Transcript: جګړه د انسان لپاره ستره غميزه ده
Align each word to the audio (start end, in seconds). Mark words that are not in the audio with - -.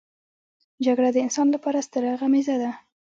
جګړه 0.85 1.09
د 1.13 1.17
انسان 1.25 1.47
لپاره 1.55 1.85
ستره 1.87 2.11
غميزه 2.21 2.55
ده 2.61 2.71